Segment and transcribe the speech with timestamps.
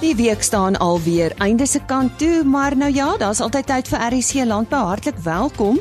[0.00, 4.02] Die week staan alweer einde se kant toe, maar nou ja, daar's altyd tyd vir
[4.12, 4.82] RC Landbou.
[4.84, 5.78] Hartlik welkom.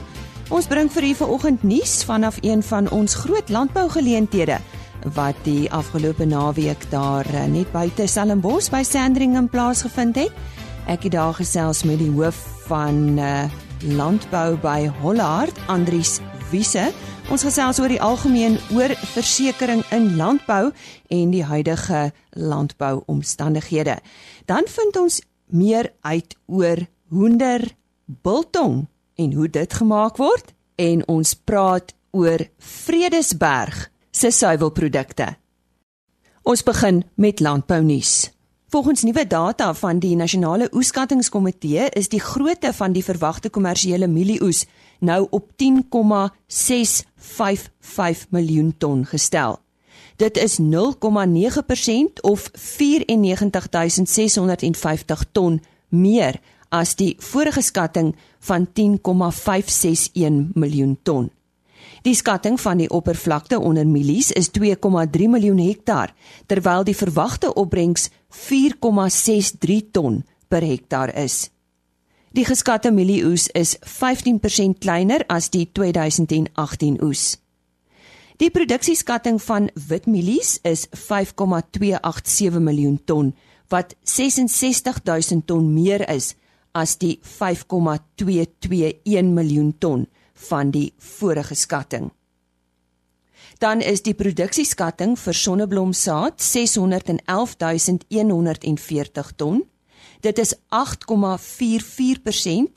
[0.49, 4.59] Ons bring vir u vanoggend nuus vanaf een van ons groot landbougeleenthede
[5.13, 10.31] wat die afgelope naweek daar eh, net buite Stellenbosch by Sandringham plaasgevind het.
[10.87, 12.39] Ek het daar gesels met die hoof
[12.69, 13.43] van uh,
[13.83, 16.21] landbou by Hollard, Andries
[16.51, 16.91] Wiese.
[17.33, 20.69] Ons gesels oor die algemeen oor versekerings in landbou
[21.09, 23.97] en die huidige landbouomstandighede.
[24.45, 27.65] Dan vind ons meer uit oor hoender
[28.05, 35.33] biltong en hoe dit gemaak word en ons praat oor Vredesberg se suiwelprodukte.
[36.45, 38.29] Ons begin met landbou nuus.
[38.69, 44.65] Volgens nuwe data van die Nasionale Oeskattingskomitee is die grootte van die verwagte kommersiële mielieoes
[45.05, 49.59] nou op 10,655 miljoen ton gestel.
[50.15, 50.65] Dit is 0,9%
[52.21, 56.39] of 94650 ton meer
[56.69, 61.31] as die vorige skatting van 10,561 miljoen ton.
[62.05, 66.13] Die skatting van die oppervlakte onder mielies is 2,3 miljoen hektaar,
[66.45, 71.49] terwyl die verwagte opbrengs 4,63 ton per hektaar is.
[72.35, 77.39] Die geskatte mielieoes is 15% kleiner as die 2018 oes.
[78.43, 83.31] Die produksieskatting van witmielies is 5,287 miljoen ton,
[83.71, 86.35] wat 66000 ton meer is
[86.75, 90.03] as die 5,221 miljoen ton
[90.49, 92.11] van die vorige skatting.
[93.63, 99.63] Dan is die produksieskatting vir sonneblomsaad 611140 ton.
[100.19, 100.71] Dit is 8,44%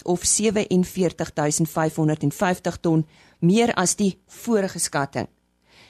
[0.05, 3.07] of 47550 ton
[3.41, 5.29] meer as die vorige skatting.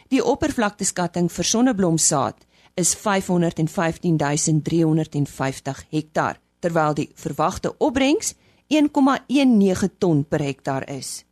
[0.08, 2.34] Die oppervlakteskatting vir sonneblomsaad
[2.74, 8.34] is 515350 hektaar, terwyl die verwagte opbrengs
[8.68, 11.24] 1,19 ton per hektaar is.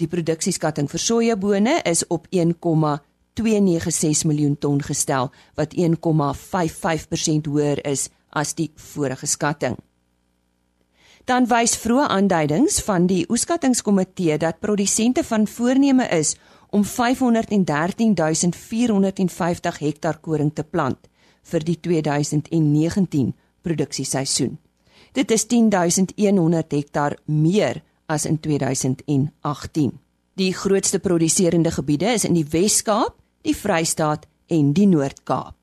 [0.00, 8.54] Die produksieskatting vir sojabone is op 1,296 miljoen ton gestel, wat 1,55% hoër is as
[8.58, 9.76] die vorige skatting.
[11.24, 16.36] Dan wys vroeë aanduidings van die oeskattingskomitee dat produsente van voorneme is
[16.70, 20.98] om 513450 hektaar koring te plant
[21.52, 24.58] vir die 2019 produksieseisoen.
[25.12, 30.00] Dit is 10100 hektaar meer as in 2018.
[30.34, 33.14] Die grootste produserende gebiede is in die Wes-Kaap,
[33.44, 35.61] die Vrystaat en die Noord-Kaap.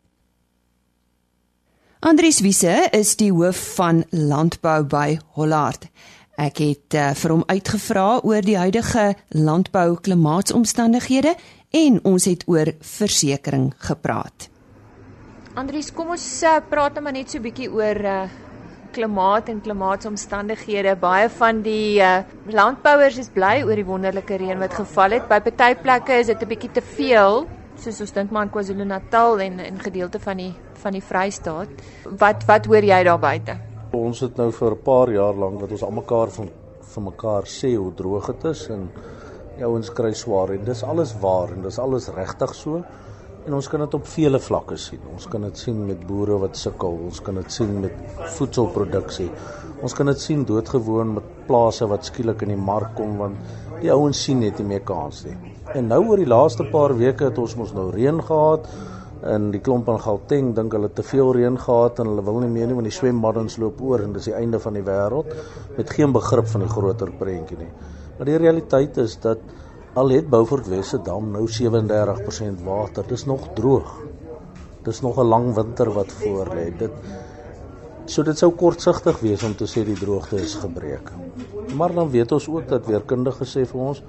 [1.99, 5.89] Andries Wiese is die hoof van landbou by Hollard.
[6.39, 11.33] Ek het uh, vir hom uitgevra oor die huidige landbou klimaatsomstandighede
[11.75, 14.47] en ons het oor versekerings gepraat.
[15.59, 18.17] Andries, kom ons uh, praat nou maar net so bietjie oor uh,
[18.95, 20.95] klimaat en klimaatsomstandighede.
[21.03, 25.27] Baie van die uh, landbouers is bly oor die wonderlike reën wat geval het.
[25.27, 27.43] By party plekke is dit 'n bietjie te veel,
[27.83, 31.83] soos ons dink maar in KwaZulu-Natal en in gedeelte van die van die Vrystaat.
[32.19, 33.57] Wat wat hoor jy daar buite?
[33.95, 36.49] Ons het nou vir 'n paar jaar lank wat ons almekaar van
[36.93, 38.89] vir mekaar sê hoe droog dit is en
[39.57, 42.83] die ouens kry swaar en dis alles waar en dis alles regtig so.
[43.47, 44.99] En ons kan dit op vele vlakke sien.
[45.13, 47.93] Ons kan dit sien met boere wat sukkel, ons kan dit sien met
[48.37, 49.29] voedselproduksie.
[49.81, 53.37] Ons kan dit sien doodgewoon met plase wat skielik in die mark kom want
[53.79, 55.35] die ouens sien net nie meer kans nie.
[55.75, 58.67] En nou oor die laaste paar weke het ons mos nou reën gehad
[59.29, 62.51] in die klomp in Gauteng dink hulle te veel reën gehad en hulle wil nie
[62.51, 65.31] meer nie want die swembaddens loop oor en dis die einde van die wêreld
[65.77, 67.71] met geen begrip van die groter prentjie nie.
[68.17, 69.43] Maar die realiteit is dat
[69.97, 73.89] Al het Beaufort Wes se dam nou 37% water, dis nog droog.
[74.85, 76.69] Dis nog 'n lang winter wat voorlê.
[76.77, 76.91] Dit
[78.09, 81.11] so dit sou kortsigtig wees om te sê die droogte is gebreek.
[81.77, 84.01] Maar dan weet ons ook dat weerkundiges sê vir ons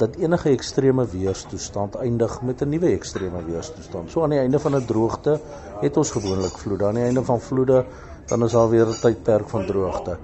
[0.00, 4.10] dat enige ekstreme weerstoestand eindig met 'n nuwe ekstreme weerstoestand.
[4.10, 5.40] So aan die einde van 'n droogte
[5.80, 6.86] het ons gewoonlik vloede.
[6.86, 7.84] Aan die einde van vloede
[8.28, 10.16] dan is daar weer 'n tydperk van droogte.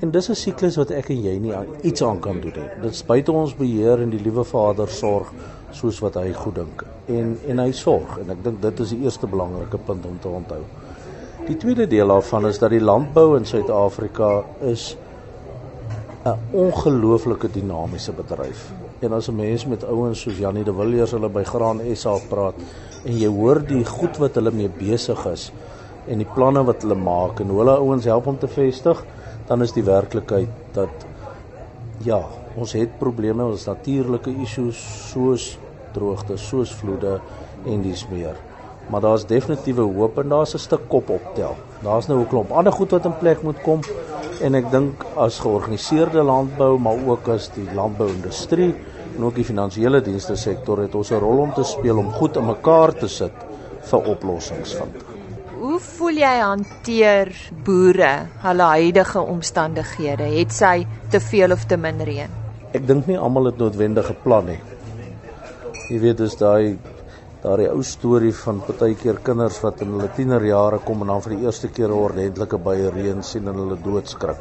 [0.00, 2.82] En dis 'n siklus wat ek en jy nie aan, iets aan kan doen nie.
[2.82, 5.32] Dit is buite ons beheer en die liewe Vader sorg
[5.70, 6.84] soos wat hy goed dink.
[7.06, 10.28] En en hy sorg en ek dink dit is die eerste belangrike punt om te
[10.28, 10.62] onthou.
[11.50, 14.96] Die tweede deel daarvan is dat die landbou in Suid-Afrika is
[16.24, 18.70] 'n ongelooflike dinamiese bedryf.
[19.00, 22.54] En as 'n mens met ouens soos Janie de Villiers hulle by Graan SA praat
[23.04, 25.52] en jy hoor die goed wat hulle mee besig is,
[26.06, 29.04] en die planne wat hulle maak en hoe hulle ouens help om te vestig,
[29.46, 31.06] dan is die werklikheid dat
[31.98, 32.22] ja,
[32.56, 35.58] ons het probleme, ons natuurlike issues soos
[35.92, 37.20] droogte, soos vloede
[37.66, 38.49] en dis meer.
[38.90, 41.56] Maar daar's definitiewe hoop en daar's 'n stuk kop optel.
[41.82, 43.80] Daar's nou 'n klomp ander goed wat in plek moet kom
[44.40, 48.74] en ek dink as georganiseerde landbou, maar ook as die landbouindustrie
[49.16, 52.36] en ook die finansiële dienste sektor het ons 'n rol om te speel om goed
[52.36, 53.32] in mekaar te sit
[53.82, 54.94] vir oplossings vind.
[55.60, 57.28] Hoe voel jy hanteer
[57.64, 60.22] boere hulle huidige omstandighede?
[60.22, 62.30] Het sy te veel of te min reën?
[62.72, 64.60] Ek dink nie almal het noodwendige plan nie.
[65.90, 66.78] Jy weet dis daai
[67.40, 71.46] daai ou storie van partykeer kinders wat in hulle tienerjare kom en dan vir die
[71.46, 74.36] eerste keer 'n ordentlike baie reën sien en hulle doodskrik.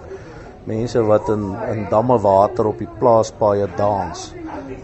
[0.65, 4.33] Mense wat in in damme water op die plaaspaaie dans.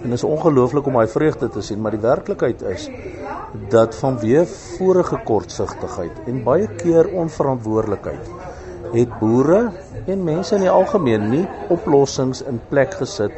[0.04, 2.90] En dit is ongelooflik om daai vreugde te sien, maar die werklikheid is
[3.70, 4.46] dat vanweë
[4.78, 8.30] vorige kortsigtigheid en baie keer onverantwoordelikheid
[8.94, 9.72] het boere
[10.08, 13.34] en mense in die algemeen nie oplossings in plek gesit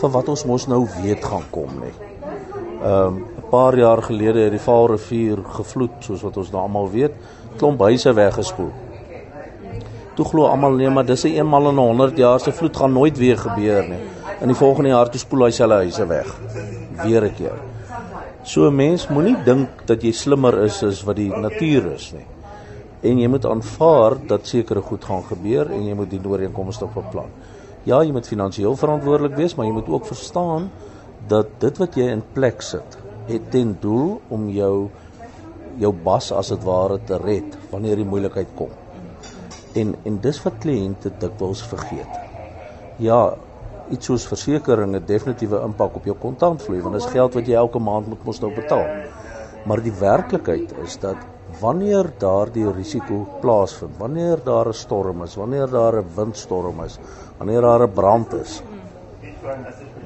[0.00, 1.94] vir wat ons mos nou weet gaan kom nie.
[2.82, 6.90] Ehm um, 'n paar jaar gelede het die Vaalrivier gevloed soos wat ons nou almal
[6.90, 7.12] weet,
[7.56, 8.72] klomp huise weggespoel.
[10.16, 12.92] Toe glo almal nee, maar dis 'n eenmal in 'n 100 jaar se vloed gaan
[12.92, 14.02] nooit weer gebeur nie.
[14.40, 16.36] In die volgende jaar toe spoel hy selfe huise weg.
[17.04, 17.58] Weer 'n keer.
[18.42, 22.26] So 'n mens moenie dink dat jy slimmer is as wat die natuur is nie.
[23.02, 27.30] En jy moet aanvaar dat sekere goed gaan gebeur en jy moet die ooreenkomste beplan.
[27.84, 30.70] Ja, jy moet finansiëel verantwoordelik wees, maar jy moet ook verstaan
[31.28, 34.88] dat dit wat jy in plek sit, het ten doel om jou
[35.76, 38.70] jou bas as dit ware te red wanneer die moeilikheid kom.
[39.76, 42.14] En en dis wat kliënte dikwels vergeet.
[43.02, 43.36] Ja,
[43.92, 47.58] iets soos versekerings het definitiewe impak op jou kontantvloei want dit is geld wat jy
[47.60, 48.86] elke maand moet mos nou betaal.
[49.66, 51.20] Maar die werklikheid is dat
[51.60, 56.98] wanneer daardie risiko plaasvind, wanneer daar 'n storm is, wanneer daar 'n windstorm is,
[57.38, 58.62] wanneer daar 'n brand is,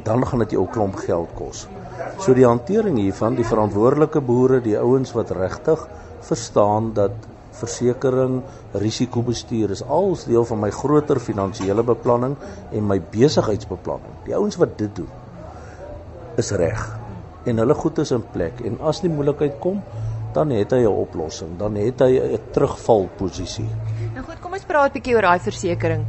[0.04, 1.68] dan gaan dit jou 'n klomp geld kos.
[2.18, 5.88] So die hantering hiervan, die verantwoordelike boere, die ouens wat regtig
[6.20, 7.12] verstaan dat
[7.50, 8.42] versekering,
[8.72, 12.36] risikobestuur is als deel van my groter finansiële beplanning
[12.72, 14.12] en my besigheidsbeplanning.
[14.24, 15.08] Die ouens wat dit doen
[16.36, 16.98] is reg
[17.44, 19.82] en hulle goed is in plek en as die moeilikheid kom,
[20.34, 23.68] dan het hy 'n oplossing, dan het hy 'n terugvalposisie.
[24.14, 26.06] Nou goed, kom ons praat 'n bietjie oor daai versekerings.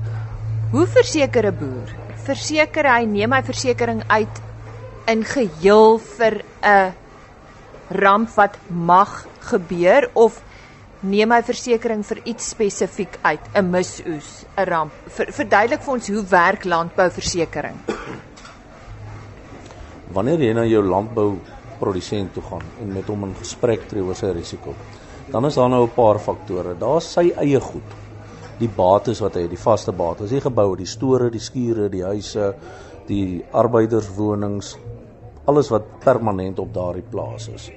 [0.71, 2.10] Hoe verseker 'n boer?
[2.21, 4.41] Verseker hy neem hy versekerings uit
[5.09, 6.93] in geheel vir 'n
[7.89, 10.41] ramp wat mag gebeur of
[11.01, 14.91] neem hy versekerings vir iets spesifiek uit, 'n misoes, 'n ramp.
[15.07, 17.77] Ver, verduidelik vir ons hoe werk landbouversekering.
[20.13, 24.31] Wanneer jy na jou landbouprodusent toe gaan en met hom in gesprek tree oor sy
[24.31, 24.75] risiko,
[25.31, 26.77] dan is daar nou 'n paar faktore.
[26.77, 28.00] Daar's sy eie goed.
[28.61, 32.03] Die bates wat hy het, die vaste bates, die geboue, die store, die skure, die
[32.05, 32.51] huise,
[33.07, 34.75] die arbeiderswonings,
[35.49, 37.71] alles wat permanent op daardie plaas is.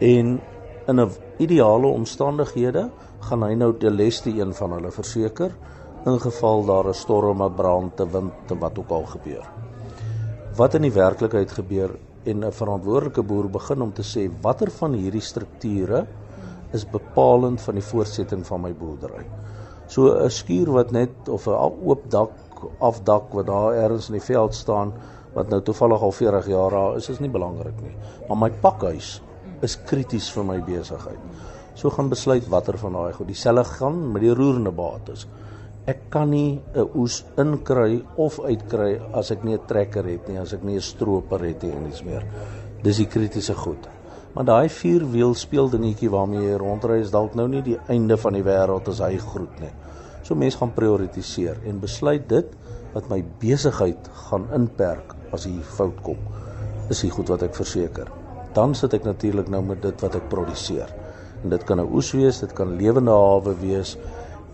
[0.00, 0.40] En
[0.88, 2.90] in 'n ideale omstandighede
[3.28, 5.52] gaan hy nou die leste een van hulle verseker
[6.06, 9.46] in geval daar 'n storm, 'n brand, 'n wind, wat ook al gebeur.
[10.56, 11.90] Wat in die werklikheid gebeur
[12.24, 16.06] en 'n verantwoordelike boer begin om te sê watter van hierdie strukture
[16.72, 19.24] is bepalend van die voortsetting van my boerdery.
[19.90, 22.30] So 'n skuur wat net of 'n oop dak
[22.78, 24.92] afdak wat daar ergens in die veld staan
[25.34, 27.94] wat nou toevallig al 40 jaar daar is, is nie belangrik nie.
[28.28, 29.20] Maar my pakhuis
[29.62, 31.18] is krities vir my besigheid.
[31.74, 33.26] So gaan besluit watter van daai goed.
[33.26, 35.26] Dieselfde gaan met die roerende bates.
[35.86, 40.38] Ek kan nie 'n oes inkry of uitkry as ek nie 'n trekker het nie,
[40.38, 42.24] as ek nie 'n stroper het nie en iets meer.
[42.82, 43.88] Dis die kritiese goed.
[44.34, 48.32] Maar daai vierwiel speel dingetjie waarmee jy rondry is dalk nou nie die einde van
[48.32, 49.72] die wêreld as hy groet nie.
[50.30, 52.54] So mense gaan prioritiseer en besluit dit
[52.94, 56.22] wat my besigheid gaan inperk as hy fout kom.
[56.88, 58.06] Is die goed wat ek verseker
[58.54, 60.90] dan sit ek natuurlik nou met dit wat ek produseer.
[61.44, 63.96] En dit kan 'n oes wees, dit kan lewende hawe wees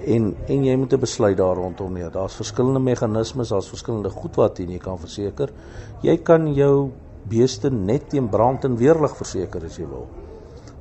[0.00, 2.10] en en jy moet 'n besluit daar rondom neem.
[2.12, 5.50] Daar's verskillende meganismes, daar's verskillende goed wat jy kan verseker.
[6.02, 6.90] Jy kan jou
[7.28, 10.06] beeste net teen brand en weerlig verseker as jy wil.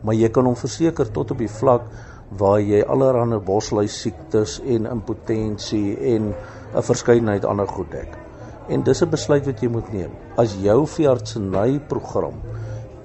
[0.04, 1.82] Maar jy kan hom verseker tot op die vlak
[2.30, 6.34] waar jy allerlei bosluis siektes en impotensie en
[6.76, 8.18] 'n verskeidenheid ander goed dek.
[8.70, 10.12] En dis 'n besluit wat jy moet neem.
[10.38, 12.34] As jou veeartseny program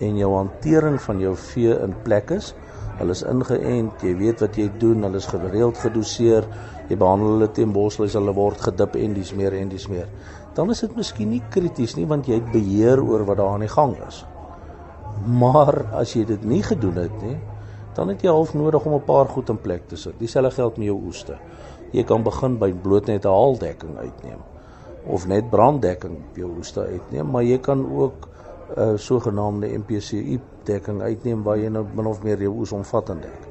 [0.00, 2.54] en jou hantering van jou vee in plek is.
[2.98, 6.44] Hulle is ingeënt, jy weet wat jy doen, hulle is gereeld gedoseer,
[6.88, 10.08] jy behandel hulle teen bosluis, hulle word gedip en dis meer en dis meer.
[10.54, 13.64] Dan is dit miskien nie krities nie want jy het beheer oor wat daar aan
[13.64, 14.24] die gang is.
[15.26, 17.36] Maar as jy dit nie gedoen het nie,
[18.00, 20.14] dan het jy half nodig om 'n paar goed in plek te sit.
[20.18, 21.36] Dieselfde geld met jou oeste.
[21.92, 24.40] Jy kan begin by bloot net 'n haaldekking uitneem
[25.04, 28.28] of net branddekking op jou oeste uitneem, maar jy kan ook
[28.76, 33.22] 'n uh, sogenaamde MPCU dekking uitneem waar jy nou min of meer jou oes omvattend
[33.22, 33.48] dek.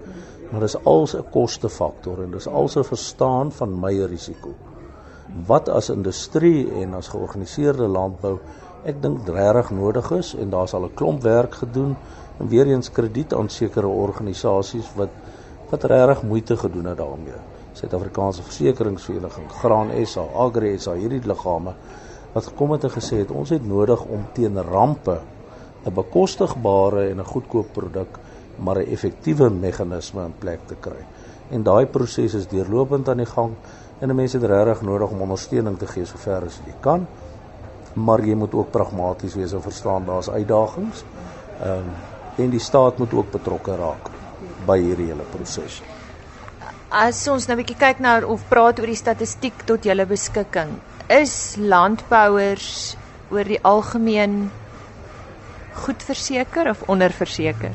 [0.51, 4.49] Maar dis als 'n kostefaktor en dis als 'n verstaan van my risiko.
[5.45, 8.39] Wat as industrie en as georganiseerde landbou
[8.83, 11.95] ek dink regtig nodig is en daar's al 'n klomp werk gedoen
[12.39, 15.09] en weer eens krediet aan sekere organisasies wat
[15.69, 17.37] wat regtig moeite gedoen het daarmee.
[17.77, 21.75] Suid-Afrikaanse Versekeringsvereniging, Graan SA, Agri SA, hierdie liggame
[22.33, 25.19] wat gekom het en gesê het ons het nodig om teen rampe
[25.85, 28.19] 'n bekostigbare en 'n goedkoop produk
[28.55, 31.05] maar 'n effektiewe meganisme in plek te kry.
[31.49, 33.53] En daai proses is deurlopend aan die gang
[33.99, 37.07] en mense het regtig nodig om ondersteuning te gee sover as jy kan.
[37.93, 41.03] Maar jy moet ook pragmaties wees en verstaan daar's uitdagings.
[41.61, 41.85] Ehm um,
[42.39, 44.09] en die staat moet ook betrokke raak
[44.67, 45.81] by hierdie hele proses.
[46.89, 50.79] As ons nou 'n bietjie kyk na of praat oor die statistiek tot julle beskikking,
[51.09, 52.95] is landbouers
[53.31, 54.49] oor die algemeen
[55.85, 57.73] goed verseker of onderverseker?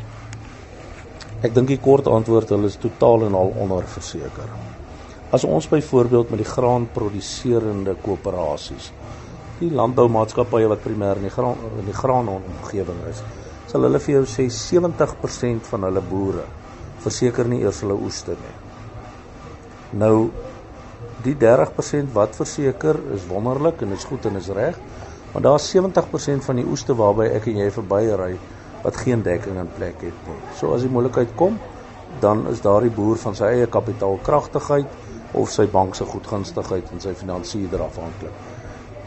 [1.43, 4.49] Ek dink die kort antwoord hulle is totaal en al onderverseker.
[5.31, 8.93] As ons byvoorbeeld met die graanproduserende koöperasies,
[9.61, 13.23] die landboumaatskappye wat primêr in die graan in die graanomgewing is,
[13.75, 16.45] sal hulle vir jou sê 70% van hulle boere
[17.03, 18.53] verseker nie eers hulle oeste nie.
[19.99, 20.29] Nou
[21.25, 24.79] die 30% wat verseker is wonderlik en is goed en is reg,
[25.33, 28.31] maar daar's 70% van die oeste waarby ek en jy verbyry
[28.85, 30.39] wat geen dekking in plek het nie.
[30.55, 31.59] So as die moontlikheid kom,
[32.23, 37.19] dan is daardie boer van sy eie kapitaalkragtigheid of sy bank se goedgunstigheid en sy
[37.27, 38.39] finansiële erafhanklik.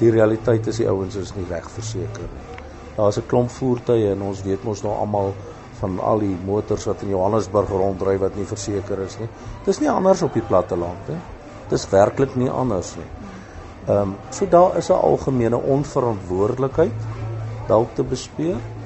[0.03, 2.56] Die realiteit is die ouens is nie reg verseker nie.
[2.97, 5.33] Daar's 'n klomp voertuie en ons weet mos nou almal
[5.79, 9.29] van al die motors wat in Johannesburg ronddry wat nie verseker is nie.
[9.65, 11.19] Dis nie anders op die platte land nie.
[11.69, 13.09] Dis werklik nie anders nie.
[13.87, 16.99] Ehm um, so daar is 'n algemene onverantwoordelikheid
[17.67, 18.77] dalk te bespreek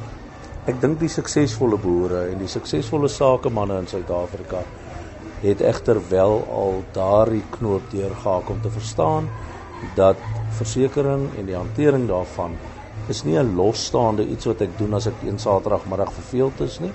[0.70, 4.60] Ek dink die suksesvolle boere en die suksesvolle sakemanne in Suid-Afrika
[5.42, 9.30] het egter wel al daardie knoop deurgehak om te verstaan
[9.98, 10.22] dat
[10.60, 12.54] versekerings en die hantering daarvan
[13.10, 16.92] is nie 'n losstaande iets wat ek doen as ek een Saterdagmiddag verveeld is nie.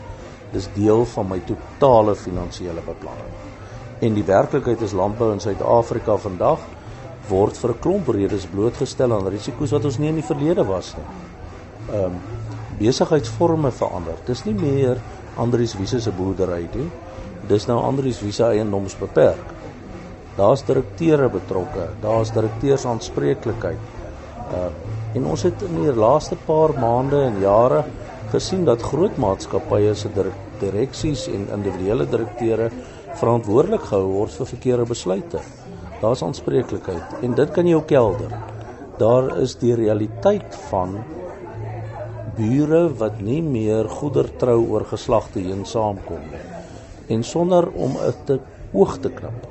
[0.52, 3.34] Dis deel van my totale finansiële beplanning.
[4.00, 6.58] En die werklikheid is landbou in Suid-Afrika vandag
[7.28, 10.94] word vir 'n klomp redes blootgestel aan risiko's wat ons nie in die verlede was
[10.96, 11.06] nie.
[11.94, 12.20] Ehm um,
[12.78, 14.14] besigheidsvorme verander.
[14.26, 15.00] Dis nie meer
[15.36, 16.90] Andrius Wiese se boerdery nie.
[17.48, 19.54] Dis nou Andrius Wiese eiendoms beperk.
[20.36, 23.78] Daar's direkteure betrokke, daar's direkteurs aanspreeklikheid.
[24.52, 24.70] Uh
[25.16, 27.84] en ons het in die laaste paar maande en jare
[28.32, 30.10] gesien dat groot maatskappye se
[30.60, 32.68] direksies en individuele direkteure
[33.16, 35.40] verantwoordelik gehou word vir verkeerde besluite.
[36.02, 38.34] Daar's aanspreeklikheid en dit kan jou kelder.
[39.00, 40.98] Daar is die realiteit van
[42.36, 46.44] bure wat nie meer goedertrou oor geslagte heen saamkom nie.
[47.08, 48.40] En sonder om 'n
[48.72, 49.46] oog te knip,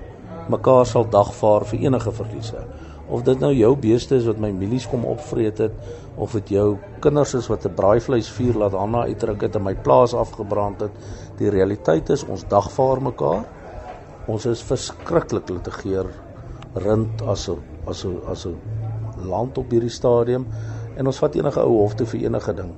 [0.50, 2.62] mekaar sal dagvaar vir enige verliese.
[3.08, 5.74] Of dit nou jou beeste is wat my mielies kom opvreet het
[6.18, 10.14] of dit jou kinders is wat 'n braaivleisvuur laat Hanna uitdruk het en my plaas
[10.14, 10.92] afgebrand het,
[11.38, 13.44] die realiteit is ons dagvaar mekaar.
[14.28, 16.06] Ons is verskriklik litigeer
[16.74, 18.58] rind as 'n as 'n as 'n
[19.28, 20.48] land op hierdie stadium
[20.96, 22.74] en ons vat enige ou hof toe vir enige ding.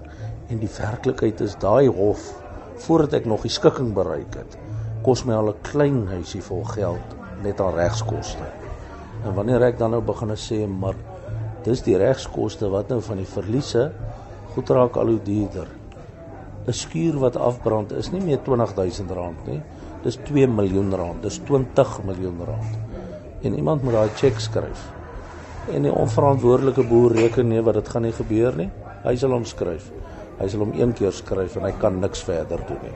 [0.49, 2.43] En die werklikheid is daai hof
[2.75, 4.57] voordat ek nog die skikking bereik het,
[5.03, 8.66] kos my al 'n klein huisie vol geld net aan regskoste.
[9.27, 10.95] En wanneer ek dan nou begin sê maar
[11.67, 13.89] dis die regskoste wat nou van die verliese
[14.55, 15.67] goed raak al hoe duurder.
[16.67, 19.61] 'n Skuur wat afbrand is nie meer R20000 nie.
[20.03, 21.21] Dis 2 miljoen rand.
[21.23, 22.71] Dis 20 miljoen rand.
[23.43, 24.97] En iemand moet daai cheque skryf
[25.73, 28.69] en die onverantwoordelike boer reken nee wat dit gaan nie gebeur nie.
[29.03, 29.89] Hy sal hom skryf.
[30.39, 32.95] Hy sal hom een keer skryf en hy kan niks verder doen nie.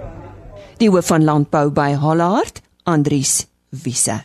[0.81, 4.21] Die hoof van landbou by Hollard, Andries Wisse.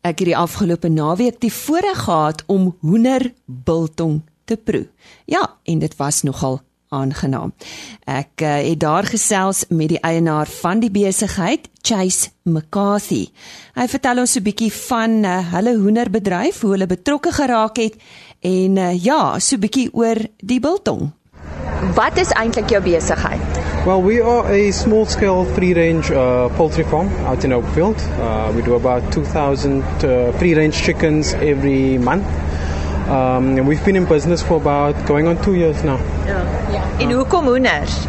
[0.00, 4.86] Ek het die afgelope naweek die voorreg gehad om hoender biltong te proe.
[5.28, 7.52] Ja, en dit was nogal aangenaam.
[8.08, 13.28] Ek uh, het daar gesels met die eienaar van die besigheid, Chase McCarthy.
[13.76, 17.94] Hy vertel ons 'n bietjie van uh, hulle hoenderbedryf, hoe hulle betrokke geraak het
[18.40, 21.12] en uh, ja, so 'n bietjie oor die biltong.
[21.94, 23.60] Wat is eintlik jou besigheid?
[23.86, 27.96] Well, we are a small scale free range uh, poultry farm out in Oakfield.
[28.20, 32.26] Uh, we do about 2,000 uh, free range chickens every month.
[33.08, 35.96] Um, and we've been in business for about going on two years now.
[36.26, 36.44] Yeah.
[36.72, 37.00] yeah.
[37.00, 38.06] En hoekom hoenders?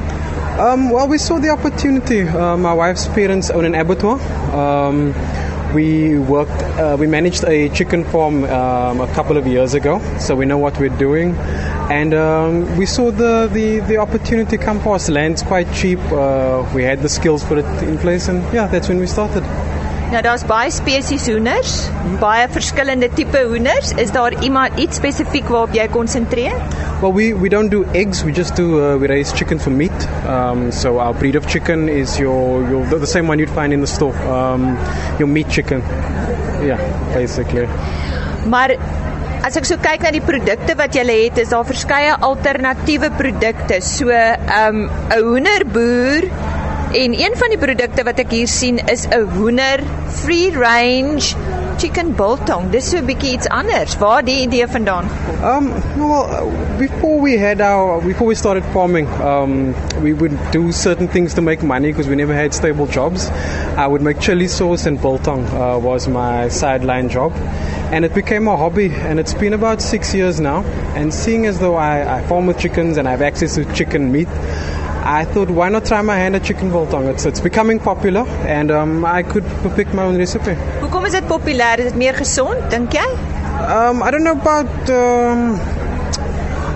[0.60, 2.22] Um, well, we saw the opportunity.
[2.28, 4.20] Uh, my wife's parents own an abattoir.
[4.54, 5.13] Um,
[5.74, 10.36] we worked, uh, we managed a chicken farm um, a couple of years ago, so
[10.36, 11.36] we know what we're doing.
[11.90, 15.10] And um, we saw the, the, the opportunity come for us.
[15.10, 16.00] Land's quite cheap.
[16.12, 19.44] Uh, we had the skills for it in place, and yeah, that's when we started.
[20.12, 21.74] Nou daar's baie spesies hoenders,
[22.20, 23.94] baie verskillende tipe hoenders.
[23.96, 26.58] Is daar iemand iets spesifiek waarop jy konsentreer?
[27.00, 28.25] Well, we, we don't do eggs.
[28.27, 29.96] We just do uh, we raise chicken for meat.
[30.27, 33.80] Um, so our breed of chicken is your, your the same one you'd find in
[33.80, 34.12] the store.
[34.27, 34.75] Um,
[35.18, 35.80] your meat chicken.
[36.60, 36.84] Yeah,
[37.15, 37.70] basically.
[38.51, 38.75] Maar
[39.48, 43.80] as ek so kyk na die produkte wat jy het, is daar verskeie alternatiewe produkte.
[43.80, 46.27] So 'n um, 'n hoenderboer
[46.91, 49.79] En een van die produkte wat ek hier sien is 'n hoender
[50.21, 51.36] free range
[51.77, 52.69] chicken biltong.
[52.71, 53.98] Dis so 'n bietjie iets anders.
[53.98, 55.55] Waar die idee vandaan gekom?
[55.55, 56.25] Um well
[56.77, 61.41] before we had our before we started farming, um we would do certain things to
[61.41, 63.29] make money because we never had stable jobs.
[63.77, 67.31] I would make chili sauce and biltong uh, was my sideline job.
[67.91, 70.63] And it became a hobby and it's been about 6 years now.
[70.95, 74.12] And seeing as though I, I farm with chickens and I have access to chicken
[74.12, 74.27] meat,
[75.03, 77.08] I thought, why not try my hand at chicken biltong?
[77.08, 79.43] It's, it's becoming popular and um, I could
[79.75, 80.53] pick my own recipe.
[80.81, 81.79] Hoekom is dit populêr?
[81.79, 83.08] Is dit meer gesond, dink jy?
[83.65, 85.60] Um, I don't know about um,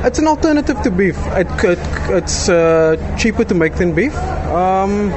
[0.06, 1.18] it's an alternative to beef.
[1.38, 1.80] It, it,
[2.10, 4.16] it's uh, cheaper to make than beef.
[4.50, 5.12] Um,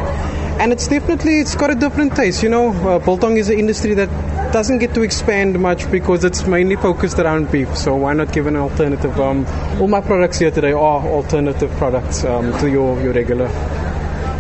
[0.60, 2.42] and it's definitely it's got a different taste.
[2.42, 4.08] You know, uh, biltong is an industry that
[4.52, 7.76] doesn't get to expand much because it's mainly focused around beef.
[7.76, 9.18] So why not give an alternative?
[9.20, 9.46] Um,
[9.80, 13.48] all my products here today are alternative products um, to your your regular.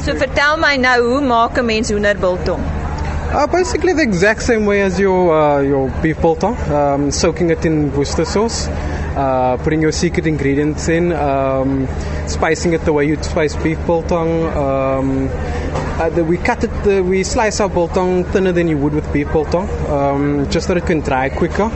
[0.00, 2.62] So vertel my nou hoe maak 'n mens hoenderbiltong?
[3.30, 7.64] Uh, basically the exact same way as your uh, your beef biltong, um, soaking it
[7.66, 8.68] in Worcester sauce,
[9.16, 11.86] uh, putting your secret ingredients in, um,
[12.28, 14.44] spicing it the way you'd spice beef biltong.
[14.56, 15.28] Um,
[16.00, 19.12] uh, the, we cut it, the, we slice our biltong thinner than you would with
[19.12, 21.70] beef biltong, um, just so it can dry quicker.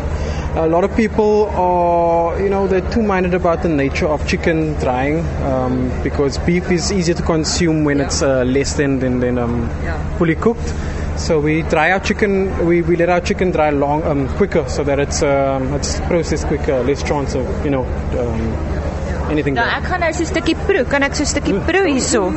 [0.54, 4.74] A lot of people are, you know, they're too minded about the nature of chicken
[4.74, 9.38] drying um, because beef is easier to consume when it's uh, less than than, than
[9.38, 9.70] um,
[10.18, 10.74] fully cooked.
[11.16, 14.84] So we dry our chicken, we, we let our chicken dry long, um, quicker so
[14.84, 17.84] that it's um, it's processed quicker, less chance of, you know,
[18.18, 18.71] um,
[19.32, 19.56] anything.
[19.58, 22.32] Nou ek gaan nou so 'n stukkie proe, kan ek so 'n stukkie proe hierso.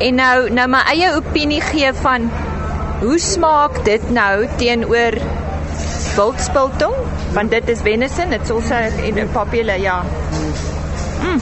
[0.00, 2.30] En nou nou my eie opinie gee van
[3.00, 5.18] hoe smaak dit nou teenoor
[6.16, 6.94] wildspiltong?
[7.32, 10.02] Want dit is venison, dit's also in popular, ja.
[11.22, 11.40] Mm.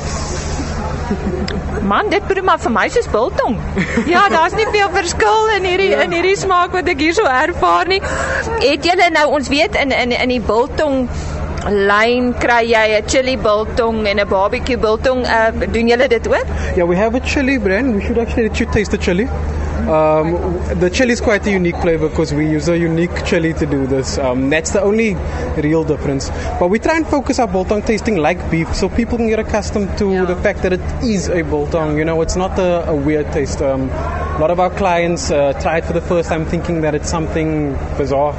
[1.91, 3.59] Man, dit proe maar vir my soos biltong.
[4.13, 8.01] Ja, daar's nie veel verskil in hierdie in hierdie smaak wat ek hierso ervaar nie.
[8.63, 11.07] Het julle nou ons weet in in in die biltong
[11.71, 15.25] lyn kry jy 'n chili biltong en 'n barbecue biltong.
[15.27, 16.47] Uh, doen julle dit ook?
[16.77, 17.95] Yeah, we have a chili brand.
[17.95, 19.29] We should actually let you taste the chili.
[19.87, 23.67] Um, the chili is quite a unique flavor because we use a unique chili to
[23.67, 24.19] do this.
[24.19, 25.17] Um, that's the only
[25.57, 26.31] real difference.
[26.59, 29.97] But we try and focus our biltong tasting like beef so people can get accustomed
[29.99, 30.25] to yeah.
[30.25, 31.99] the fact that it is a biltong.
[31.99, 33.63] You know, it's not a, a weird taste.
[33.63, 36.95] Um, a lot of our clients uh, try it for the first time thinking that
[36.95, 38.35] it's something bizarre.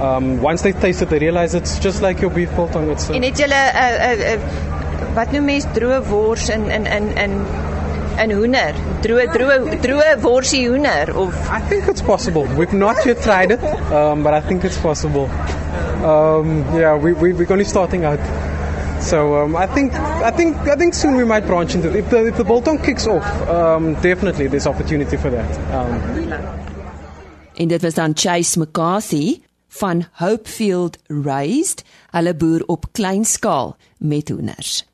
[0.00, 2.90] Um, once they taste it, they realize it's just like your beef biltong.
[2.90, 6.70] It's, uh, en het julle 'n uh, uh, uh, wat noem mens droë wors in
[6.70, 7.32] in in in
[8.22, 8.74] in hoender?
[9.02, 12.46] Droë droë droë worsie hoender of I think it's possible.
[12.56, 15.28] We've not yet tried it, um, but I think it's possible.
[16.04, 18.20] Um, yeah, we, we we're only starting out.
[19.00, 21.96] So um, I think I think I think soon we might branch into it.
[21.96, 25.50] If the if the biltong kicks off, um, definitely there's opportunity for that.
[25.74, 26.00] Um,
[27.54, 34.28] en dit was dan Chase McCarthy van Hopefield Raised, hulle boer op klein skaal met
[34.28, 34.84] hoenders.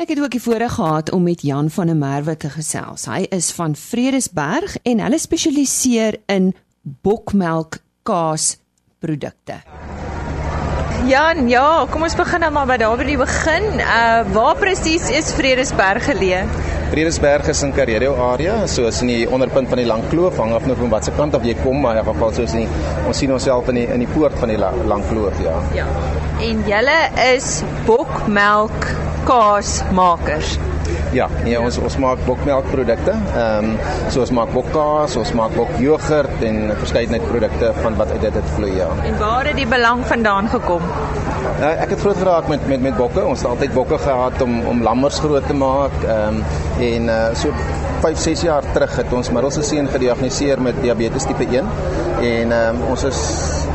[0.00, 3.04] Ek het ook die voorreg gehad om met Jan van der Merwe te gesels.
[3.04, 6.54] Hy is van Vredesberg en hulle spesialiseer in
[7.04, 8.54] bokmelk kaas
[8.98, 9.60] produkte.
[11.08, 13.68] Jan, ja, kom ons begin nou maar by daar by die begin.
[13.84, 16.44] Uh waar presies is Vredesberg geleë?
[16.90, 20.50] Vredesberg is in Karerio area, so is in die onderpunt van die Lang Kloof, hang
[20.56, 22.64] af net van watter kant af jy kom, maar in geval soos nie
[23.06, 25.54] ons sien onsself in die in die poort van die Lang Kloof, ja.
[25.76, 25.86] Ja.
[26.42, 26.96] En julle
[27.28, 27.52] is
[27.86, 28.88] bokmelk
[29.28, 30.56] kaasmakers.
[31.14, 33.14] Ja, nee, ons ons maak bokmelkprodukte.
[33.38, 33.78] Ehm um,
[34.10, 38.34] so ons maak bokkaas, ons maak bokjogurt en 'n verskeidenheid produkte van wat uit dit
[38.34, 38.90] het vloei, ja.
[39.06, 40.82] En waar het die belang vandaan gekom?
[41.40, 43.24] Nou, ek het groot geraak met met met bokke.
[43.24, 45.96] Ons het altyd bokke gehad om om lammers groot te maak.
[46.06, 46.44] Ehm um,
[46.80, 47.52] en uh, so
[48.00, 51.66] 5, 6 jaar terug het ons middelste seun gediagnoseer met diabetes tipe 1
[52.24, 53.18] en um, ons is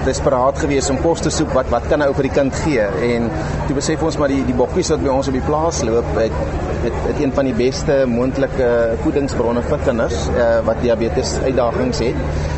[0.06, 3.30] desperaat geweest om kos te soek wat wat kan nou vir die kind gee en
[3.68, 6.75] toe besef ons maar die die bokkies wat by ons op die plaas loop het
[6.88, 8.70] het, het een van die beste moontlike
[9.04, 12.16] voedingsbronne vir kinders uh, wat diabetes uitdagings het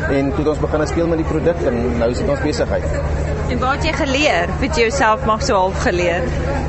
[0.08, 3.36] en toe het ons begin speel met die produk en nou is dit ons besigheid.
[3.48, 4.50] En wat het jy geleer?
[4.60, 6.24] Jy jouself mag so half geleer?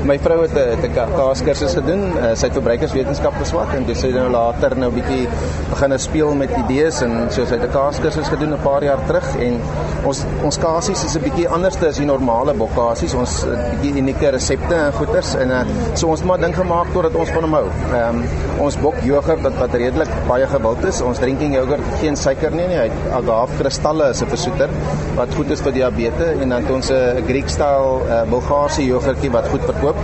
[0.08, 4.30] My vrou het 'n kaaskursus gedoen, uh, sy het verbruikerswetenskap geswat en dis sy nou
[4.32, 5.28] later nou bietjie
[5.70, 9.36] begin speel met idees en so sy het 'n kaaskursus gedoen 'n paar jaar terug
[9.36, 9.60] en
[10.06, 13.14] ons ons kasies is 'n bietjie anders as die normale bokkasies.
[13.14, 15.62] Ons bietjie unieke resepte en goeders en uh,
[15.94, 17.70] so ons het maar ding gemaak totdat ons van hom hou.
[17.98, 21.02] Ehm um, ons bok jogurt wat wat redelik baie gewild is.
[21.06, 22.78] Ons drinking jogurt geen suiker nie nie.
[22.78, 24.70] Hy het agave kristalle as 'n versoeter
[25.18, 29.32] wat goed is vir diabetes en dan het ons 'n Greek style uh, Bulgaarse jogurtjie
[29.32, 29.98] wat goed verkoop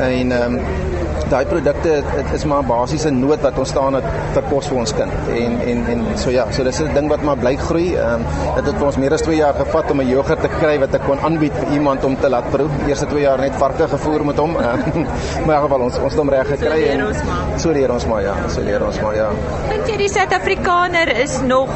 [0.00, 0.95] en ehm um,
[1.30, 2.02] daai produkte
[2.34, 5.12] is maar basiese nood wat ons staan het vir kos vir ons kind.
[5.40, 7.94] En en en so ja so dis 'n ding wat maar bly groei.
[7.94, 10.78] Ehm um, dit het ons meer as 2 jaar gevat om 'n jogurt te kry
[10.78, 12.68] wat ek kon aanbied vir iemand om te laat proe.
[12.86, 14.56] Eerste 2 jaar net varke gevoer met hom.
[14.56, 14.74] Uh,
[15.46, 18.22] maar in geval ons ons het hom reg gekry so en so leer ons maar
[18.22, 19.28] ja so leer ons maar ja.
[19.68, 21.70] Dink jy die Suid-Afrikaner is nog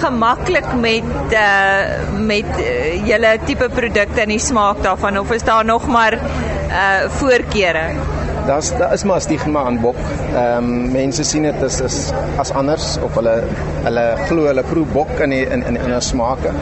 [0.00, 5.64] gemaklik met uh met uh, julle tipe produkte en die smaak daarvan of is daar
[5.64, 8.13] nog maar uh voorkeure?
[8.46, 9.96] Daar's daar is maar stigma aan bok.
[10.34, 13.42] Ehm um, mense sien dit as is as anders of hulle
[13.84, 16.52] hulle glo hulle proe bok in die, in in in 'n smake.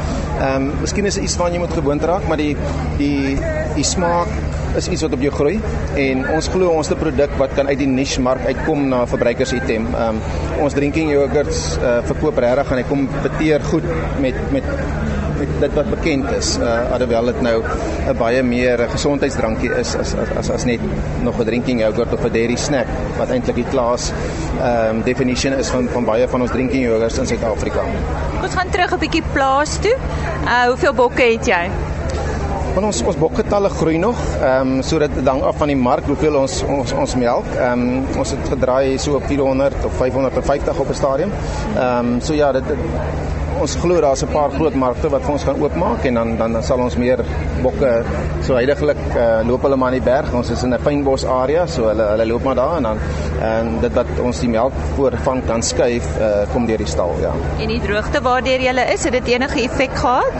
[0.40, 2.56] Ehm um, miskien is dit iets waaraan jy moet gewoond raak, maar die
[2.98, 3.38] die
[3.74, 4.28] die smaak
[4.76, 5.60] is iets wat op jou groei
[6.00, 9.52] en ons glo ons te produk wat kan uit die niche mark uitkom na verbruikers
[9.52, 9.88] item.
[9.94, 10.20] Um,
[10.64, 13.88] ons drinking yogurts uh, verkoop regtig en hy kom beteer goed
[14.20, 14.64] met met
[15.42, 16.56] met dit wat bekend is.
[16.58, 17.62] Uh alhoewel dit nou
[18.08, 20.80] 'n baie meer gesondheidsdrankie is as as as, as net
[21.22, 22.86] nog 'n drinking yogurt of 'n dairy snack
[23.18, 24.12] wat eintlik die klas
[24.60, 27.82] ehm um, definition is van van baie van ons drinking yogurts in Suid-Afrika.
[28.42, 29.96] Ons gaan terug 'n bietjie plaas toe.
[30.44, 31.70] Uh hoeveel bokke het jy?
[32.74, 34.16] Want ons ons bokgetalle groei nog.
[34.40, 37.44] Ehm um, so dit hang af van die mark hoeveel ons ons ons melk.
[37.58, 41.30] Ehm um, ons het gedraai so op 400 of 550 op 'n stadium.
[41.76, 42.78] Ehm um, so ja, dit, dit
[43.60, 46.62] ons glo daar's 'n paar groot markte wat vir ons gaan oopmaak en dan dan
[46.62, 47.24] sal ons meer
[47.62, 48.02] bokke
[48.42, 50.32] so heidaglik uh, loop hulle maar in die berg.
[50.34, 52.98] Ons is in 'n fynbos area, so hulle hulle loop maar daar en dan
[53.40, 57.32] en dit wat ons die melk voorvang kan skuif uh, kom deur die stal, ja.
[57.58, 60.32] En die droogte waardeur jy is, het dit enige effek gehad?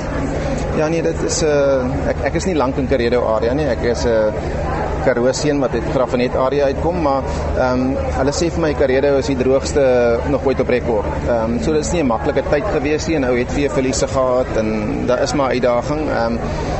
[0.77, 3.53] Ja nee, dit is 'n uh, eh, ek ek is nie lank in Karedo area
[3.55, 3.67] nie.
[3.67, 7.23] Ek is 'n uh, Karoo seun wat uit Graafrenet area uitkom, maar
[7.57, 9.85] ehm um, hulle sê vir my Karedo is die droogste
[10.33, 11.09] nog ooit op rekord.
[11.23, 14.09] Ehm um, so dis nie 'n maklike tyd gewees nie en ou het vir verliese
[14.09, 16.09] gehad en daar is maar uitdaging.
[16.09, 16.39] Ehm um,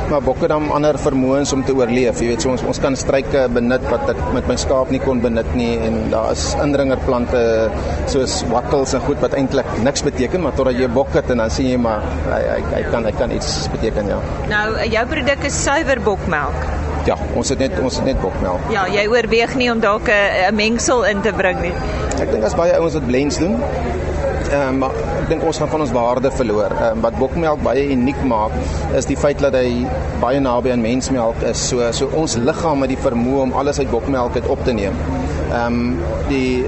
[0.09, 2.19] maar bokke dan ander vermoëns om te oorleef.
[2.21, 5.21] Jy weet so ons ons kan struike benut wat ek met my skaap nie kon
[5.23, 7.43] benut nie en daar is indringerplante
[8.11, 11.49] soos wattels en goed wat eintlik niks beteken, maar totdat jy bok het en dan
[11.49, 14.21] sien jy maar hy hy, hy kan hy kan iets beteken ja.
[14.51, 16.82] Nou jou produk is suiwer bokmelk.
[17.05, 18.69] Ja, ons het net ons het net bokmelk.
[18.71, 21.73] Ja, jy oorweeg nie om dalk 'n mengsel in te bring nie.
[22.21, 23.57] Ek dink as baie ouens wat blends doen,
[24.53, 26.71] ehm um, maar ek dink ons gaan van ons waarde verloor.
[26.71, 28.51] Ehm um, wat bokmelk baie uniek maak
[28.95, 29.85] is die feit dat hy
[30.21, 31.67] baie naby aan mensmelk is.
[31.67, 34.95] So so ons liggaam het die vermoë om alles uit bokmelk uit op te neem.
[35.51, 36.65] Ehm um, die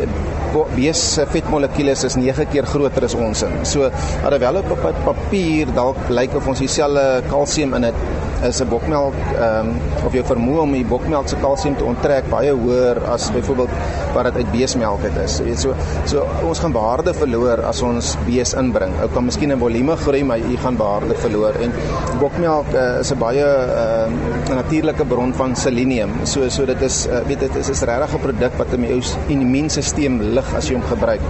[0.76, 3.66] bees se vetmolekules is 9 keer groter as ons in.
[3.68, 3.90] So
[4.24, 9.70] alhoewel op papier dalk lyk of ons dieselfde kalsium in dit is 'n bokmelk ehm
[9.70, 13.70] um, of jou vermoë om die bokmelk se kalsium te onttrek baie hoër as byvoorbeeld
[14.14, 15.38] wat dit uit beesmelk het is.
[15.40, 15.74] Jy weet so
[16.06, 18.94] so ons gaan waarde verloor as ons bees inbring.
[19.02, 21.72] Ou kan miskien 'n volume groei, maar jy gaan waarde verloor en
[22.20, 24.14] bokmelk uh, is 'n baie ehm
[24.50, 26.12] uh, natuurlike bron van selenium.
[26.24, 29.02] So so dit is uh, weet dit is is regtig 'n produk wat in jou
[29.28, 31.22] immuunstelsel lig as jy hom gebruik.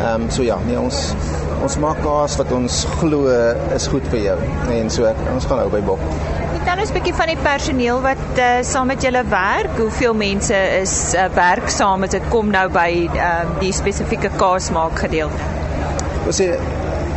[0.00, 1.14] Ehm um, so ja, nee ons
[1.62, 3.28] ons maak kaas wat ons glo
[3.74, 4.38] is goed vir jou
[4.70, 6.00] en so ons gaan hou by bok.
[6.70, 9.72] Vertel ons 'n bietjie van die personeel wat uh, saam met julle werk.
[9.74, 15.02] Hoeveel mense is uh, werk saam as dit kom nou by uh, die spesifieke kaasmaak
[15.02, 15.48] gedeelte?
[16.30, 16.46] Ons sê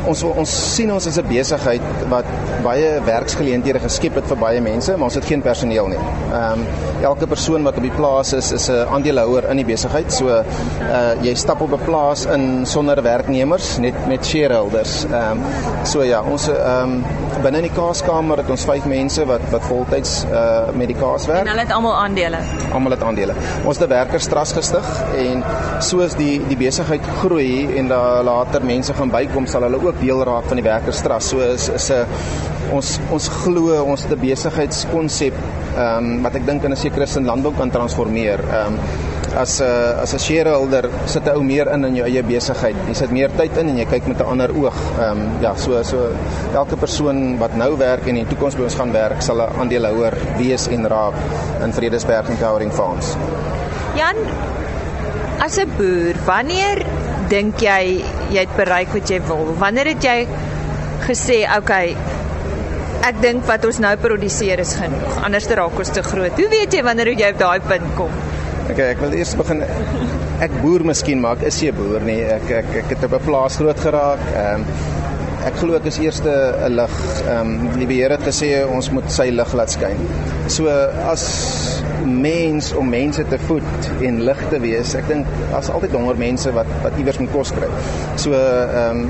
[0.10, 2.26] ons ons sien ons is 'n besigheid wat
[2.64, 6.02] baie werksgeleenthede geskep het vir baie mense, maar ons het geen personeel nie.
[6.32, 6.66] Ehm um,
[7.04, 10.12] elke persoon wat op die plaas is, is 'n aandeelhouer in die besigheid.
[10.14, 10.44] So uh
[11.22, 15.06] jy stap op 'n plaas in sonder werknemers, net met shareholders.
[15.06, 15.40] Ehm um,
[15.84, 17.04] so ja, ons ehm um,
[17.44, 21.26] binne in die kaaskamer het ons 5 mense wat wat voltyds uh met die kaas
[21.26, 21.40] werk.
[21.40, 22.38] En hulle het almal aandele.
[22.74, 23.34] Almal het aandele.
[23.66, 24.86] Ons het 'n werkerstras gestig
[25.18, 25.44] en
[25.80, 30.02] soos die die besigheid groei en daar later mense gaan bykom, sal hulle ook ook
[30.02, 31.30] deel raak van die werkerstras.
[31.30, 32.06] So is is 'n
[32.72, 35.34] ons ons glo ons te besigheidskonsep
[35.78, 38.40] ehm um, wat ek dink in 'n sekere sin landbou kan transformeer.
[38.40, 38.80] Ehm um,
[39.36, 42.76] as 'n as 'n shareholder sit 'n ou meer in in jou eie besigheid.
[42.88, 44.78] Jy sit meer tyd in en jy kyk met 'n ander oog.
[45.00, 45.98] Ehm um, ja, so so
[46.54, 49.60] elke persoon wat nou werk en in die toekoms by ons gaan werk, sal 'n
[49.60, 51.14] aandeelhouer wees en raak
[51.64, 53.16] in Vredesberg en Towering Farms.
[53.96, 54.16] Jan,
[55.44, 56.86] As 'n boer, wanneer
[57.34, 59.54] dink jy jy het bereik wat jy wil?
[59.62, 60.18] Wanneer het jy
[61.08, 61.96] gesê, "Oké, okay,
[63.04, 65.24] ek dink wat ons nou produseer is genoeg.
[65.24, 68.12] Anders raak ons te groot." Hoe weet jy wanneer jy op daai punt kom?
[68.72, 69.64] Okay, ek wil eers begin
[70.40, 72.22] ek boer miskien, maar ek is nie 'n boer nie.
[72.24, 74.20] Ek ek ek het op 'n plaas groot geraak.
[74.36, 74.66] Ehm um,
[75.48, 76.32] ek glo ek is eerste
[76.68, 76.96] 'n lig.
[77.28, 80.00] Ehm um, die Here het gesê ons moet sy lig laat skyn.
[80.48, 80.68] So
[81.12, 81.24] as
[82.06, 84.96] mens om mense te voed en lig te wees.
[84.96, 87.70] Ek dink daar's altyd honger mense wat wat iewers moet kos kry.
[88.16, 89.10] So ehm um,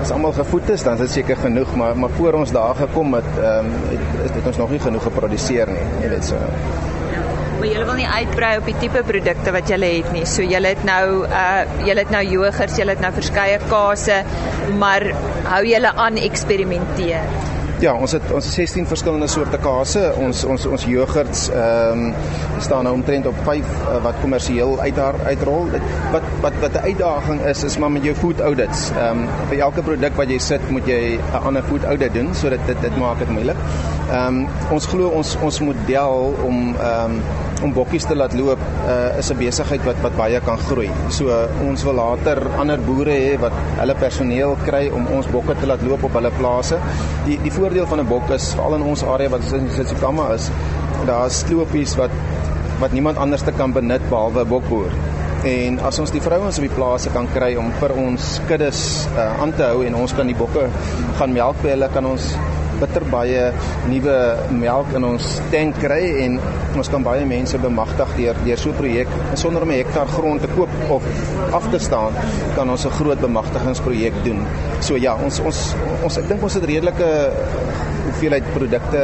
[0.00, 3.14] as almal gevoed is, dan is dit seker genoeg, maar maar voor ons daar gekom
[3.14, 3.72] het ehm um,
[4.22, 5.88] het, het ons nog nie genoeg geproduseer nie.
[6.02, 6.44] Jy weet so.
[7.56, 10.26] Maar julle wil nie uitbrei op die tipe produkte wat julle het nie.
[10.28, 14.22] So julle het nou uh julle het nou jogurts, julle het nou verskeie kase,
[14.80, 15.06] maar
[15.48, 17.54] hou julle aan eksperimenteer.
[17.76, 20.06] Ja, ons het ons 16 verskillende soorte kase.
[20.20, 22.14] Ons ons ons jogurts ehm um,
[22.64, 25.68] staan nou omtrent op 5 uh, wat kommersieel uit uitrol.
[26.12, 28.90] Wat wat wat 'n uitdaging is is maar met jou food audits.
[28.96, 32.34] Ehm um, vir elke produk wat jy sit, moet jy 'n ander food audit doen
[32.34, 33.56] sodat dit dit maak dit moeilik.
[34.06, 38.60] Ehm um, ons glo ons ons model om ehm um, om bokkies te laat loop
[38.84, 40.90] uh, is 'n besigheid wat wat baie kan groei.
[41.08, 45.56] So uh, ons wil later ander boere hê wat hulle personeel kry om ons bokke
[45.60, 46.78] te laat loop op hulle plase.
[47.24, 50.50] Die die voordeel van 'n bok is veral in ons area wat in Tsitsikamma is,
[51.06, 52.10] daar's sloopies wat
[52.78, 54.92] wat niemand anders te kan benut behalwe 'n bokboer.
[55.44, 59.40] En as ons die vrouens op die plase kan kry om vir ons kuddes uh,
[59.42, 60.68] aan te hou en ons kan die bokke
[61.18, 62.36] gaan melk by hulle kan ons
[62.80, 63.52] bitter baie
[63.90, 64.16] nuwe
[64.50, 66.38] melk in ons tank kry en
[66.76, 70.40] ons kan baie mense bemagtig deur deur so 'n projek sonder om 'n hektaar grond
[70.40, 71.02] te koop of
[71.52, 72.12] af te staan
[72.56, 74.46] kan ons 'n groot bemagtigingsprojek doen.
[74.80, 77.08] So ja, ons ons ons ek dink ons het redelike
[78.06, 79.02] hoeveelheid produkte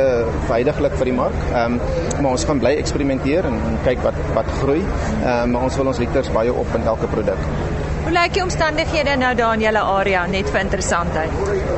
[0.48, 1.38] veiliglik vir die mark.
[1.52, 1.80] Ehm um,
[2.22, 4.80] maar ons gaan bly eksperimenteer en, en kyk wat wat groei.
[4.80, 7.71] Ehm um, maar ons wil ons liters baie op in elke produk.
[8.02, 11.34] Hoe lyk die omstandighede nou daar in julle area net vir interessantheid?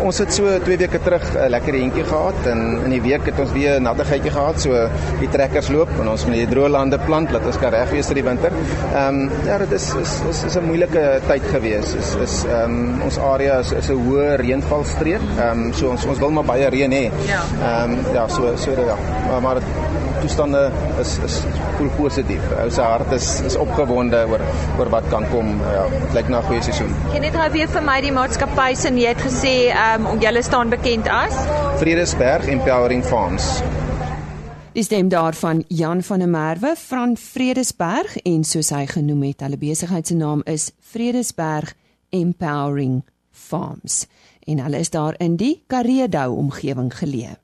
[0.09, 3.41] Ons het so 2 weke terug 'n lekker eentjie gehad en in die week het
[3.45, 4.89] ons weer 'n nattigheidjie gehad, so
[5.21, 8.07] die trekkers loop en ons moet die droë lande plant dat ons kan reg wees
[8.07, 8.53] vir die winter.
[8.95, 11.95] Ehm um, ja, dit is is is, is 'n moeilike tyd gewees.
[11.95, 15.21] Is is ehm um, ons area is is 'n hoë reënvalstreek.
[15.39, 17.11] Ehm um, so ons ons wil maar baie reën hê.
[17.27, 17.43] Ja.
[17.61, 18.97] Ehm um, ja, so so ja.
[19.29, 19.57] Maar maar
[20.25, 21.41] toestande is is
[21.77, 22.45] voel positief.
[22.63, 24.43] Ou se hart is is opgewonde oor
[24.79, 25.59] oor wat kan kom.
[25.61, 26.93] Ja, dit lyk na 'n goeie seisoen.
[27.13, 30.43] Kan net gou weer vir my die maatskappy se jy het gesê um, om julle
[30.43, 31.35] staan bekend as
[31.81, 33.63] Vredesberg Empowering Farms.
[34.73, 39.57] Dis stem daarvan Jan van der Merwe van Vredesberg en soos hy genoem het, hulle
[39.57, 41.75] besigheid se naam is Vredesberg
[42.11, 44.07] Empowering Farms
[44.47, 47.44] en hulle is daar in die Kareedou omgewing geleë.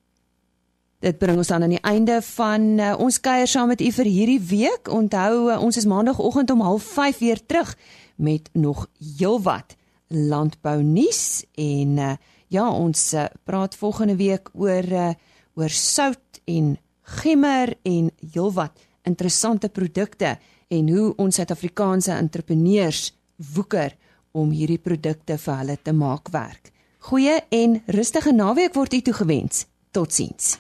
[1.01, 4.09] Dit bring ons dan aan die einde van uh, ons kuier saam met u vir
[4.09, 4.91] hierdie week.
[4.93, 7.73] Onthou, uh, ons is maandagooggend om 05:30 weer terug
[8.17, 8.87] met nog
[9.17, 9.77] heelwat
[10.09, 12.13] landbou nuus en uh,
[12.49, 15.09] ja, ons uh, praat volgende week oor uh,
[15.55, 16.77] oor sout en
[17.23, 18.77] gemmer en heelwat
[19.09, 20.37] interessante produkte
[20.69, 23.15] en hoe ons Suid-Afrikaanse entrepreneurs
[23.55, 23.97] woeker
[24.37, 26.75] om hierdie produkte vir hulle te maak werk.
[27.09, 29.65] Goeie en rustige naweek word u toegewens.
[29.91, 30.59] Totsiens.